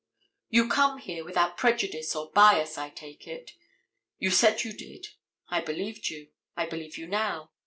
[0.49, 3.51] You come here without prejudice or bias, I take it.
[4.17, 5.09] You said you did.
[5.49, 6.29] I believed you.
[6.57, 7.51] I believe you now.